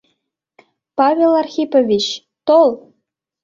—Павел 0.97 1.31
Архипович, 1.41 2.05
тол! 2.47 2.69